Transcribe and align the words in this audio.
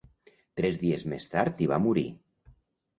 Tres 0.61 0.79
dies 0.85 1.05
més 1.15 1.29
tard 1.37 1.63
hi 1.67 1.71
va 1.75 1.81
morir. 1.87 2.09